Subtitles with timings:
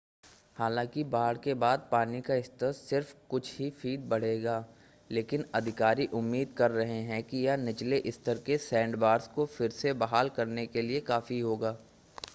[0.57, 4.55] हालांकि बाढ़ के बाद पानी का स्तर सिर्फ़ कुछ ही फ़ीट बढ़ेगा
[5.09, 9.93] लेकिन अधिकारी उम्मीद कर रहे हैं कि यह निचले स्तर के सैंडबार्स को फिर से
[9.95, 11.77] बहाल करने के लिए काफ़ी होगा